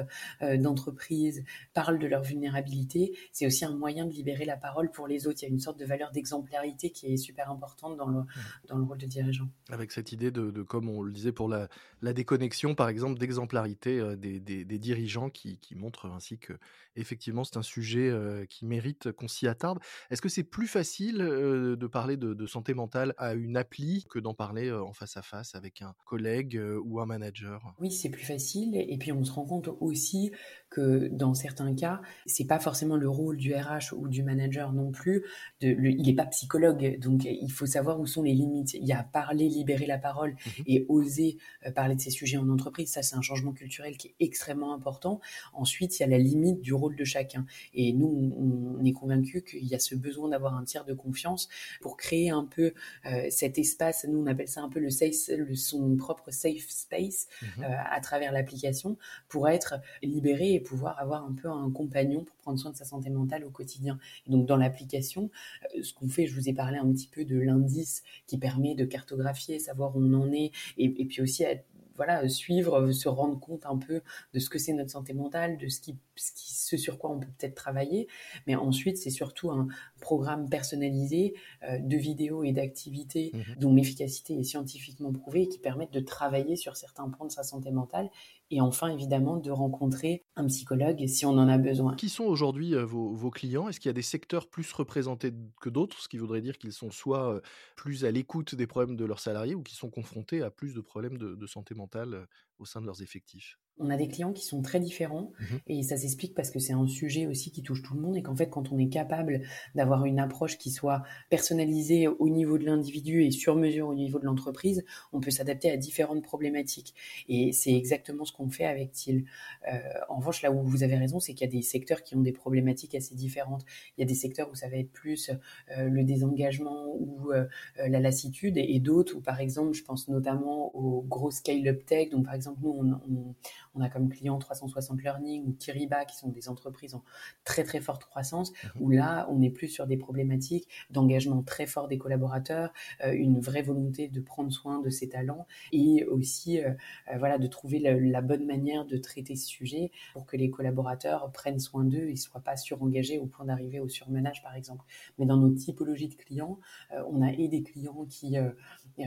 d'entreprises 0.41 1.45
parlent 1.75 1.99
de 1.99 2.07
leur 2.07 2.23
vulnérabilité, 2.23 3.17
c'est 3.33 3.47
aussi 3.47 3.65
un 3.65 3.75
moyen 3.75 4.07
de 4.07 4.13
libérer 4.13 4.45
la 4.45 4.57
parole 4.57 4.91
pour 4.91 5.07
les 5.07 5.27
autres. 5.27 5.39
Il 5.43 5.47
y 5.47 5.49
a 5.49 5.51
une 5.51 5.61
sorte 5.61 5.79
de 5.79 5.85
valeur 5.85 6.11
d'exemplarité 6.11 6.91
qui 6.91 7.07
est 7.13 7.17
super 7.17 7.51
importante 7.51 7.97
dans 7.97 8.07
le, 8.07 8.21
mhm. 8.21 8.27
dans 8.69 8.79
le 8.79 8.85
rôle 8.85 8.99
de 8.99 9.07
dirigeant. 9.07 9.49
Avec 9.71 9.93
cette 9.93 10.13
idée 10.13 10.31
de, 10.31 10.63
comme 10.63 10.89
on 10.89 11.03
le 11.03 11.13
disait 11.13 11.33
pour 11.33 11.49
la, 11.49 11.69
la 12.03 12.13
déconnexion, 12.13 12.75
par 12.75 12.89
exemple, 12.89 13.19
d'exemplarité 13.19 14.17
des, 14.17 14.41
des, 14.41 14.65
des, 14.65 14.79
dirigeants 14.79 15.31
qui, 15.31 15.59
qui 15.59 15.75
montrent 15.75 16.07
ainsi 16.07 16.30
que 16.39 16.59
effectivement 17.01 17.45
c'est 17.45 17.57
un 17.57 17.63
sujet 17.63 18.13
qui 18.49 18.67
mérite 18.67 19.13
qu'on 19.13 19.29
s'y 19.29 19.49
attarde. 19.49 19.79
Est-ce 20.11 20.23
que 20.23 20.29
c'est 20.29 20.45
plus 20.45 20.67
facile 20.67 21.19
de 21.19 21.87
parler 21.87 22.17
de, 22.17 22.47
santé 22.47 22.75
mentale 22.75 23.15
à 23.19 23.35
une 23.35 23.57
appli 23.57 24.07
que 24.11 24.19
d'en 24.19 24.35
parler 24.35 24.73
en 24.73 24.93
face 24.93 25.17
à 25.17 25.23
face 25.23 25.55
avec 25.55 25.83
un 25.83 25.95
collègue 26.05 26.61
ou 26.85 27.01
un 27.01 27.07
manager? 27.07 27.75
Oui, 27.79 27.91
c'est 27.91 28.11
plus 28.11 28.25
facile 28.25 28.75
et 28.75 28.97
puis 28.99 29.13
on 29.13 29.25
se 29.25 29.33
rend 29.33 29.45
compte 29.45 29.69
aussi 29.81 30.33
que 30.71 31.09
dans 31.09 31.35
certains 31.35 31.75
cas, 31.75 32.01
c'est 32.27 32.47
pas 32.47 32.61
forcément 32.61 32.97
le 32.97 33.09
rôle 33.09 33.37
du 33.37 33.55
RH 33.55 33.93
ou 33.97 34.09
du 34.09 34.23
manager 34.23 34.73
non 34.73 34.93
plus. 34.93 35.25
De, 35.61 35.69
il 35.69 36.03
n'est 36.03 36.15
pas 36.15 36.27
psychologue, 36.27 36.99
donc 37.01 37.25
il 37.25 37.51
faut 37.51 37.67
savoir 37.67 38.01
où 38.01 38.07
sont 38.07 38.23
les 38.23 38.35
limites. 38.35 38.75
Il 38.75 38.87
y 38.87 38.93
a 38.93 39.03
parler, 39.03 39.49
libérer 39.49 39.87
la 39.87 39.99
parole 39.99 40.33
mmh 40.33 40.51
et 40.67 40.87
oser 40.89 41.39
parler 41.75 41.97
de 41.97 42.01
ces 42.01 42.11
sujets 42.11 42.37
en 42.37 42.49
entreprise. 42.49 42.93
Ça, 42.93 43.03
c'est 43.03 43.17
un 43.17 43.23
changement 43.23 43.53
culturel 43.53 43.97
qui 43.97 44.09
est 44.09 44.15
extrêmement 44.21 44.75
important. 44.75 45.21
Ensuite, 45.53 45.99
il 45.99 46.03
y 46.03 46.05
a 46.05 46.09
la 46.09 46.19
limite 46.19 46.61
du 46.61 46.75
rôle 46.75 46.90
de 46.97 47.05
chacun. 47.05 47.47
Et 47.75 47.93
nous, 47.93 48.33
on, 48.37 48.85
est 48.85 48.93
convaincus 48.93 49.43
qu'il 49.45 49.67
y 49.67 49.75
a 49.75 49.79
ce 49.79 49.95
besoin 49.95 50.31
d'avoir 50.31 50.55
un 50.57 50.65
tiers 50.65 50.85
de 50.85 50.95
confiance 50.95 51.49
pour 51.81 51.97
créer 51.97 52.31
un 52.31 52.45
peu 52.45 52.73
euh, 53.07 53.27
cet 53.31 53.59
espace. 53.59 54.07
Nous, 54.09 54.19
on 54.19 54.27
appelle 54.27 54.49
ça 54.49 54.63
un 54.63 54.69
peu 54.71 54.81
le 54.81 54.91
safe, 54.91 55.15
le, 55.29 55.55
son 55.55 55.97
propre 55.97 56.31
safe 56.31 56.69
space 56.69 57.29
mmh 57.43 57.47
euh, 57.61 57.65
à 57.91 58.01
travers 58.01 58.33
l'application 58.33 58.97
pour 59.29 59.49
être 59.49 59.75
libéré 60.03 60.55
et 60.55 60.61
pouvoir 60.61 60.99
avoir 60.99 61.25
un 61.25 61.33
peu 61.33 61.49
un 61.49 61.71
compagnon 61.71 62.25
pour 62.25 62.37
prendre 62.37 62.59
soin 62.59 62.71
de 62.71 62.77
sa 62.77 62.85
santé 62.85 63.11
mentale 63.11 63.45
au 63.45 63.51
quotidien. 63.51 63.99
Et 64.27 64.31
donc, 64.31 64.47
dans 64.47 64.57
l'application, 64.57 65.31
euh, 65.77 65.83
ce 65.83 65.93
qu'on 65.93 66.09
fait, 66.09 66.27
je 66.27 66.35
vous 66.35 66.49
ai 66.49 66.55
parlé 66.55 66.79
un 66.79 66.91
petit 66.91 67.09
peu 67.09 67.25
de 67.25 67.39
l'indice 67.39 68.03
qui 68.27 68.39
permet 68.39 68.75
de 68.75 68.85
cartographier, 68.85 69.59
savoir 69.59 69.97
où 69.97 70.01
on 70.01 70.15
en 70.15 70.33
est, 70.33 70.53
et, 70.79 70.85
et 70.85 71.05
puis 71.05 71.21
aussi 71.21 71.43
être 71.43 71.65
voilà, 72.01 72.27
suivre, 72.31 72.93
se 72.93 73.11
rendre 73.11 73.39
compte 73.39 73.67
un 73.67 73.77
peu 73.77 74.01
de 74.33 74.39
ce 74.39 74.49
que 74.49 74.59
c'est 74.59 74.73
notre 74.73 74.91
santé 74.91 75.13
mentale, 75.13 75.59
de 75.59 75.69
ce, 75.69 75.83
qui, 75.83 75.99
ce, 76.17 76.79
sur 76.79 76.99
quoi 76.99 77.11
on 77.11 77.21
peut 77.21 77.29
peut-être 77.39 77.55
travailler. 77.55 78.09
Mais 78.47 78.55
ensuite, 78.55 78.97
c'est 78.97 79.11
surtout 79.11 79.51
un 79.51 79.69
programme 80.01 80.49
personnalisé 80.49 81.35
euh, 81.63 81.79
de 81.79 81.97
vidéos 81.99 82.43
et 82.43 82.53
d'activités 82.53 83.33
mmh 83.35 83.41
dont 83.61 83.75
l'efficacité 83.75 84.39
est 84.39 84.45
scientifiquement 84.45 85.13
prouvée 85.13 85.43
et 85.43 85.49
qui 85.49 85.59
permettent 85.59 85.93
de 85.93 86.01
travailler 86.01 86.57
sur 86.57 86.77
certains 86.77 87.11
points 87.11 87.27
de 87.27 87.33
sa 87.33 87.43
santé 87.43 87.71
mentale 87.71 88.09
et 88.51 88.61
enfin, 88.61 88.89
évidemment, 88.89 89.37
de 89.37 89.51
rencontrer 89.51 90.25
un 90.37 90.47
psychologue 90.47 91.07
si 91.07 91.25
on 91.25 91.31
en 91.31 91.49
a 91.49 91.59
besoin. 91.59 91.95
Qui 91.95 92.09
sont 92.09 92.25
aujourd'hui 92.25 92.75
euh, 92.75 92.85
vos, 92.85 93.31
clients? 93.31 93.69
Est-ce 93.69 93.79
qu'il 93.79 93.89
y 93.89 93.91
a 93.91 93.95
des 93.95 94.03
secteurs 94.03 94.49
plus 94.49 94.71
représentés 94.73 95.33
que 95.61 95.69
d'autres, 95.69 96.01
ce 96.01 96.09
qui 96.09 96.19
voudrait 96.19 96.41
dire 96.41 96.59
qu'ils 96.59 96.73
sont 96.73 96.91
soit 96.91 97.35
euh, 97.35 97.41
plus 97.77 98.05
à 98.05 98.11
l'écoute 98.11 98.55
des 98.55 98.67
problèmes 98.67 98.97
de 98.97 99.05
leurs 99.05 99.21
salariés 99.21 99.55
ou 99.55 99.63
qui 99.63 99.77
sont 99.77 99.91
confrontés 99.91 100.43
à 100.43 100.51
plus 100.51 100.75
de 100.75 100.81
problèmes 100.81 101.17
de, 101.17 101.47
santé 101.47 101.75
mentale 101.75 102.15
euh, 102.15 102.27
au 102.59 102.65
sein 102.65 102.81
de 102.81 102.87
leurs 102.87 103.03
effectifs 103.03 103.59
on 103.81 103.91
a 103.91 103.97
des 103.97 104.09
clients 104.09 104.33
qui 104.33 104.45
sont 104.45 104.63
très 104.63 104.81
différents 104.81 105.33
Mhm. 105.41 105.59
et 105.67 105.83
ça 105.83 105.97
s'explique 105.97 106.35
parce 106.35 106.51
que 106.51 106.59
c'est 106.59 106.73
un 106.73 106.87
sujet 106.87 107.27
aussi 107.27 107.51
qui 107.51 107.63
touche 107.63 107.83
tout 107.83 107.95
le 107.95 108.01
monde 108.01 108.17
et 108.17 108.23
qu'en 108.23 108.37
fait 108.37 108.49
quand 108.49 108.73
on 108.73 108.79
est 108.79 108.89
capable 108.89 109.43
d'avoir 109.75 110.05
une 110.05 110.19
approche 110.21 110.59
qui 110.59 110.71
soit 110.71 111.03
personnalisée 111.31 112.09
au 112.09 112.29
niveau 112.29 112.59
de 112.59 112.65
l'individu 112.65 113.25
et 113.25 113.31
sur 113.31 113.57
mesure 113.57 113.89
au 113.89 113.95
niveau 113.95 114.19
de 114.19 114.25
l'entreprise, 114.25 114.85
on 115.13 115.21
peut 115.21 115.31
s'adapter 115.31 115.71
à 115.71 115.77
différentes 115.77 116.23
problématiques 116.23 116.95
et 117.29 117.53
c'est 117.53 117.73
exactement 117.73 118.25
ce 118.25 118.33
qu'on 118.33 118.49
fait 118.51 118.65
avec 118.67 118.93
TIL. 118.93 119.25
Euh, 119.73 119.79
en 120.09 120.17
revanche, 120.17 120.43
là 120.43 120.53
où 120.53 120.63
vous 120.63 120.83
avez 120.83 120.97
raison, 120.97 121.21
c'est 121.21 121.35
qu'il 121.35 121.47
y 121.47 121.51
a 121.51 121.53
des 121.53 121.63
secteurs 121.63 122.03
qui 122.03 122.17
ont 122.17 122.21
des 122.21 122.33
problématiques 122.33 122.95
assez 122.95 123.15
différentes. 123.15 123.65
Il 123.97 124.01
y 124.01 124.05
a 124.05 124.07
des 124.07 124.15
secteurs 124.15 124.51
où 124.51 124.55
ça 124.55 124.69
va 124.69 124.77
être 124.77 124.91
plus 124.93 125.31
euh, 125.77 125.89
le 125.89 126.05
désengagement 126.05 126.87
ou 126.99 127.33
euh, 127.33 127.47
la 127.77 128.01
lassitude 128.01 128.57
et, 128.57 128.75
et 128.75 128.81
d'autres 128.81 129.17
où 129.17 129.21
par 129.21 129.41
exemple, 129.41 129.73
je 129.75 129.85
pense 129.85 130.09
notamment 130.09 130.75
aux 130.77 131.03
gros 131.03 131.31
scale-up 131.31 131.85
tech. 131.87 132.11
Donc 132.11 132.25
par 132.25 132.35
exemple, 132.35 132.59
nous, 132.63 132.71
on, 132.71 133.01
on, 133.09 133.35
on 133.75 133.81
a 133.81 133.89
comme 133.89 134.09
client 134.09 134.39
360 134.39 135.03
Learning 135.03 135.47
ou 135.47 135.53
Kiriba 135.53 136.05
qui 136.05 136.17
sont 136.17 136.29
des 136.29 136.49
entreprises 136.49 136.95
en 136.95 137.03
très 137.45 137.65
très 137.65 137.81
forte 137.81 138.05
croissance 138.05 138.53
Mhm. 138.75 138.83
où 138.83 138.91
là, 138.91 139.27
on 139.31 139.43
est 139.43 139.51
plus 139.51 139.69
sur 139.69 139.87
des 139.87 139.97
problématiques 139.97 140.69
d'engagement 140.91 141.43
très 141.43 141.67
fort 141.67 141.89
des 141.89 141.99
collaborateurs, 141.99 142.73
euh, 143.05 143.13
une 143.13 143.41
vraie 143.41 143.63
volonté 143.63 144.09
de 144.09 144.21
prendre 144.21 144.51
soin 144.53 144.81
de 144.81 144.91
ses 144.91 145.09
talents 145.09 145.47
et 145.73 146.05
aussi 146.05 146.61
euh, 146.63 146.73
euh, 147.13 147.19
voilà 147.19 147.39
de 147.39 147.47
trouver 147.47 147.79
la, 147.79 147.95
la 147.99 148.21
bonne 148.23 148.47
manière 148.47 148.85
de 148.87 148.97
traiter 148.97 149.37
ce 149.37 149.47
sujet 149.47 149.91
pour 150.13 150.27
que 150.27 150.37
les 150.37 150.51
collaborateurs 150.51 151.31
prennent 151.33 151.59
soin 151.61 151.85
d'eux 151.85 152.09
et 152.09 152.17
soient 152.17 152.41
pas 152.41 152.57
surengagés 152.57 153.19
au 153.19 153.27
point 153.27 153.45
d'arriver 153.47 153.81
au 153.81 153.89
surmenage 153.89 154.43
par 154.43 154.55
exemple. 154.55 154.85
Mais 155.19 155.27
dans 155.27 155.37
nos 155.37 155.51
typologies 155.51 156.09
de 156.09 156.15
clients, 156.15 156.59
euh, 156.93 157.03
on 157.09 157.23
a 157.23 157.33
et 157.33 157.49
des 157.49 157.63
clients 157.63 158.05
qui 158.07 158.37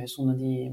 sont 0.08 0.26
dans 0.26 0.34
des 0.34 0.72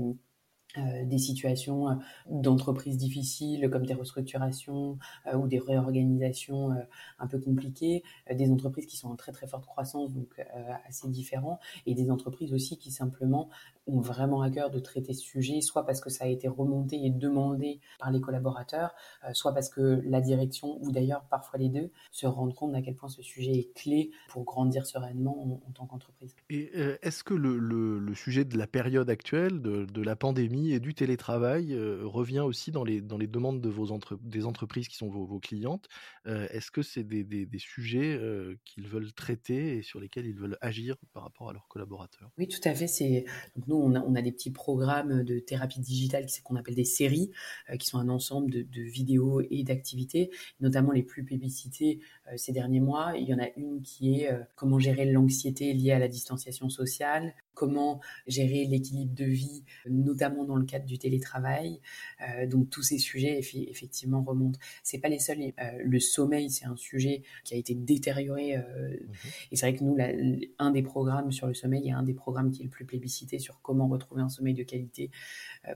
euh, 0.78 1.04
des 1.04 1.18
situations 1.18 1.88
euh, 1.88 1.94
d'entreprises 2.28 2.96
difficiles 2.96 3.68
comme 3.70 3.86
des 3.86 3.94
restructurations 3.94 4.98
euh, 5.26 5.36
ou 5.36 5.48
des 5.48 5.58
réorganisations 5.58 6.72
euh, 6.72 6.82
un 7.18 7.26
peu 7.26 7.38
compliquées, 7.40 8.02
euh, 8.30 8.34
des 8.34 8.50
entreprises 8.50 8.86
qui 8.86 8.96
sont 8.96 9.08
en 9.08 9.16
très 9.16 9.32
très 9.32 9.46
forte 9.46 9.66
croissance, 9.66 10.12
donc 10.12 10.40
assez 10.88 11.08
différents, 11.08 11.58
et 11.86 11.94
des 11.94 12.10
entreprises 12.10 12.52
aussi 12.52 12.78
qui 12.78 12.90
simplement 12.90 13.48
ont 13.90 14.00
vraiment 14.00 14.42
à 14.42 14.50
cœur 14.50 14.70
de 14.70 14.78
traiter 14.78 15.12
ce 15.12 15.22
sujet, 15.22 15.60
soit 15.60 15.84
parce 15.84 16.00
que 16.00 16.10
ça 16.10 16.24
a 16.24 16.28
été 16.28 16.48
remonté 16.48 17.04
et 17.04 17.10
demandé 17.10 17.80
par 17.98 18.10
les 18.10 18.20
collaborateurs, 18.20 18.94
euh, 19.24 19.32
soit 19.32 19.52
parce 19.52 19.68
que 19.68 20.00
la 20.04 20.20
direction, 20.20 20.78
ou 20.82 20.92
d'ailleurs 20.92 21.24
parfois 21.30 21.58
les 21.58 21.68
deux, 21.68 21.90
se 22.10 22.26
rendent 22.26 22.54
compte 22.54 22.74
à 22.74 22.82
quel 22.82 22.96
point 22.96 23.08
ce 23.08 23.22
sujet 23.22 23.52
est 23.52 23.72
clé 23.74 24.10
pour 24.28 24.44
grandir 24.44 24.86
sereinement 24.86 25.42
en, 25.42 25.68
en 25.68 25.72
tant 25.72 25.86
qu'entreprise. 25.86 26.34
Et 26.48 26.70
euh, 26.76 26.96
est-ce 27.02 27.24
que 27.24 27.34
le, 27.34 27.58
le, 27.58 27.98
le, 27.98 28.14
sujet 28.14 28.44
de 28.44 28.56
la 28.56 28.66
période 28.66 29.10
actuelle, 29.10 29.60
de, 29.60 29.84
de 29.84 30.02
la 30.02 30.16
pandémie 30.16 30.72
et 30.72 30.80
du 30.80 30.94
télétravail 30.94 31.74
euh, 31.74 32.02
revient 32.04 32.40
aussi 32.40 32.70
dans 32.70 32.84
les, 32.84 33.00
dans 33.00 33.18
les 33.18 33.26
demandes 33.26 33.60
de 33.60 33.68
vos 33.68 33.92
entre, 33.92 34.18
des 34.22 34.46
entreprises 34.46 34.88
qui 34.88 34.96
sont 34.96 35.08
vos, 35.08 35.24
vos 35.24 35.40
clientes 35.40 35.88
euh, 36.26 36.46
Est-ce 36.50 36.70
que 36.70 36.82
c'est 36.82 37.04
des, 37.04 37.24
des, 37.24 37.46
des, 37.46 37.58
sujets 37.58 38.18
qu'ils 38.64 38.88
veulent 38.88 39.12
traiter 39.12 39.76
et 39.76 39.82
sur 39.82 40.00
lesquels 40.00 40.26
ils 40.26 40.34
veulent 40.34 40.56
agir 40.60 40.96
par 41.12 41.22
rapport 41.22 41.50
à 41.50 41.52
leurs 41.52 41.68
collaborateurs? 41.68 42.30
Oui, 42.38 42.48
tout 42.48 42.60
à 42.64 42.74
fait. 42.74 42.86
C'est 42.86 43.24
donc 43.56 43.66
nous 43.68 43.76
on 43.82 44.14
a, 44.14 44.22
des 44.22 44.32
petits 44.32 44.50
programmes 44.50 45.22
de 45.22 45.38
thérapie 45.38 45.80
digitale 45.80 46.26
qui 46.26 46.42
qu'on 46.42 46.56
appelle 46.56 46.74
des 46.74 46.84
séries, 46.84 47.30
euh, 47.70 47.76
qui 47.76 47.86
sont 47.86 47.98
un 47.98 48.08
ensemble 48.08 48.50
de, 48.50 48.62
de 48.62 48.82
vidéos 48.82 49.40
et 49.50 49.62
d'activités, 49.62 50.30
notamment 50.60 50.92
les 50.92 51.02
plus 51.02 51.24
publicitées 51.24 52.00
euh, 52.28 52.36
ces 52.36 52.52
derniers 52.52 52.80
mois. 52.80 53.12
Il 53.16 53.28
y 53.28 53.34
en 53.34 53.38
a 53.38 53.48
une 53.56 53.82
qui 53.82 54.20
est 54.20 54.32
euh, 54.32 54.40
comment 54.54 54.78
gérer 54.78 55.04
l'anxiété 55.06 55.72
liée 55.72 55.92
à 55.92 55.98
la 55.98 56.08
distanciation 56.08 56.68
sociale, 56.68 57.34
comment 57.54 58.00
gérer 58.26 58.64
l'équilibre 58.64 59.14
de 59.14 59.24
vie, 59.24 59.64
notamment 59.88 60.44
dans 60.44 60.56
le 60.56 60.64
cadre 60.64 60.86
du 60.86 60.98
télétravail. 60.98 61.80
Euh, 62.22 62.46
donc 62.46 62.70
tous 62.70 62.82
ces 62.82 62.98
sujets 62.98 63.38
effectivement 63.38 64.22
remontent. 64.22 64.58
C'est 64.82 64.98
pas 64.98 65.08
les 65.08 65.18
seuls. 65.18 65.40
Euh, 65.40 65.52
le 65.84 66.00
sommeil, 66.00 66.50
c'est 66.50 66.66
un 66.66 66.76
sujet 66.76 67.22
qui 67.44 67.54
a 67.54 67.56
été 67.56 67.74
détérioré. 67.74 68.56
Euh, 68.56 68.60
mmh. 68.60 69.12
Et 69.52 69.56
c'est 69.56 69.70
vrai 69.70 69.78
que 69.78 69.84
nous, 69.84 69.96
la, 69.96 70.10
un 70.58 70.70
des 70.70 70.82
programmes 70.82 71.32
sur 71.32 71.46
le 71.46 71.54
sommeil 71.54 71.88
est 71.88 71.92
un 71.92 72.02
des 72.02 72.14
programmes 72.14 72.50
qui 72.50 72.62
est 72.62 72.64
le 72.64 72.70
plus 72.70 72.84
plébiscité 72.84 73.38
sur 73.38 73.60
comment 73.62 73.88
retrouver 73.88 74.22
un 74.22 74.28
sommeil 74.28 74.54
de 74.54 74.62
qualité, 74.62 75.10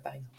par 0.03 0.15
exemple. 0.15 0.31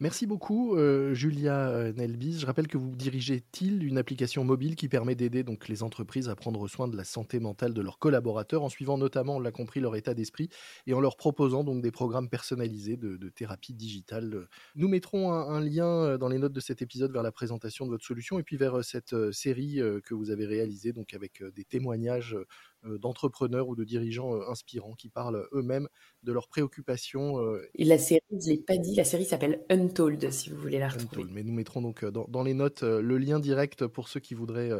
Merci 0.00 0.26
beaucoup, 0.26 0.74
euh, 0.76 1.14
Julia 1.14 1.92
Nelbis. 1.92 2.40
Je 2.40 2.46
rappelle 2.46 2.66
que 2.66 2.76
vous 2.76 2.96
dirigez 2.96 3.40
TIL, 3.52 3.84
une 3.84 3.96
application 3.96 4.42
mobile 4.42 4.74
qui 4.74 4.88
permet 4.88 5.14
d'aider 5.14 5.44
donc 5.44 5.68
les 5.68 5.84
entreprises 5.84 6.28
à 6.28 6.34
prendre 6.34 6.66
soin 6.66 6.88
de 6.88 6.96
la 6.96 7.04
santé 7.04 7.38
mentale 7.38 7.72
de 7.72 7.80
leurs 7.80 8.00
collaborateurs, 8.00 8.64
en 8.64 8.68
suivant 8.68 8.98
notamment, 8.98 9.36
on 9.36 9.40
l'a 9.40 9.52
compris, 9.52 9.78
leur 9.78 9.94
état 9.94 10.12
d'esprit 10.12 10.48
et 10.88 10.94
en 10.94 11.00
leur 11.00 11.16
proposant 11.16 11.62
donc 11.62 11.80
des 11.80 11.92
programmes 11.92 12.28
personnalisés 12.28 12.96
de, 12.96 13.28
thérapie 13.28 13.72
digitale. 13.72 14.48
Nous 14.74 14.88
mettrons 14.88 15.32
un, 15.32 15.48
un, 15.48 15.60
lien 15.60 16.18
dans 16.18 16.28
les 16.28 16.38
notes 16.38 16.52
de 16.52 16.60
cet 16.60 16.82
épisode 16.82 17.12
vers 17.12 17.22
la 17.22 17.32
présentation 17.32 17.86
de 17.86 17.90
votre 17.90 18.04
solution 18.04 18.40
et 18.40 18.42
puis 18.42 18.56
vers 18.56 18.84
cette 18.84 19.14
série 19.30 19.80
que 20.04 20.14
vous 20.14 20.30
avez 20.30 20.44
réalisée, 20.44 20.92
donc 20.92 21.14
avec 21.14 21.40
des 21.54 21.64
témoignages 21.64 22.36
d'entrepreneurs 22.82 23.68
ou 23.68 23.76
de 23.76 23.84
dirigeants 23.84 24.40
inspirants 24.48 24.94
qui 24.94 25.08
parlent 25.08 25.48
eux-mêmes 25.52 25.88
de 26.22 26.32
leurs 26.32 26.48
préoccupations. 26.48 27.38
La 27.78 27.98
série, 27.98 28.20
je 28.30 28.50
l'ai 28.50 28.58
pas 28.58 28.76
dit, 28.76 28.94
la 28.94 29.04
série 29.04 29.24
s'appelle 29.24 29.64
Untold, 29.84 30.30
si 30.30 30.50
vous 30.50 30.56
voulez 30.56 30.78
la 30.78 30.88
retrouver. 30.88 31.22
Untold. 31.22 31.30
Mais 31.32 31.42
nous 31.42 31.52
mettrons 31.52 31.82
donc 31.82 32.04
dans, 32.04 32.26
dans, 32.28 32.42
les 32.42 32.54
notes 32.54 32.82
le 32.82 33.18
lien 33.18 33.40
direct 33.40 33.86
pour 33.86 34.08
ceux 34.08 34.20
qui 34.20 34.34
voudraient 34.34 34.70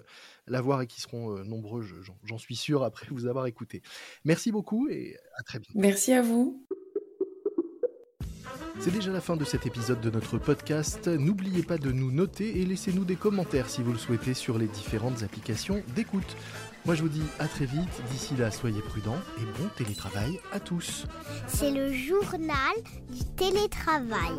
la 0.47 0.61
voir 0.61 0.83
et 0.83 0.87
qui 0.87 1.01
seront 1.01 1.45
nombreux, 1.45 1.85
j'en 2.25 2.39
suis 2.39 2.57
sûr, 2.57 2.83
après 2.83 3.07
vous 3.11 3.27
avoir 3.27 3.47
écouté. 3.47 3.83
Merci 4.25 4.53
beaucoup 4.53 4.89
et 4.89 5.17
à 5.37 5.43
très 5.43 5.59
bientôt. 5.59 5.79
Merci 5.79 6.13
à 6.13 6.23
vous. 6.23 6.65
C'est 8.81 8.91
déjà 8.91 9.13
la 9.13 9.21
fin 9.21 9.37
de 9.37 9.45
cet 9.45 9.67
épisode 9.67 10.01
de 10.01 10.11
notre 10.11 10.39
podcast. 10.39 11.09
N'oubliez 11.09 11.63
pas 11.63 11.79
de 11.79 11.93
nous 11.93 12.11
noter 12.11 12.61
et 12.61 12.67
laissez-nous 12.67 13.05
des 13.05 13.17
commentaires 13.17 13.71
si 13.71 13.83
vous 13.83 13.93
le 13.93 13.99
souhaitez 13.99 14.35
sur 14.35 14.59
les 14.59 14.67
différentes 14.67 15.23
applications 15.23 15.83
d'écoute. 15.95 16.37
Moi 16.85 16.95
je 16.95 17.03
vous 17.03 17.09
dis 17.09 17.23
à 17.39 17.49
très 17.49 17.65
vite, 17.65 18.03
d'ici 18.11 18.35
là 18.37 18.51
soyez 18.51 18.81
prudents 18.83 19.21
et 19.39 19.45
bon 19.59 19.69
télétravail 19.77 20.39
à 20.53 20.61
tous. 20.61 21.07
C'est 21.47 21.71
le 21.71 21.93
journal 21.93 22.75
du 23.11 23.25
télétravail. 23.37 24.35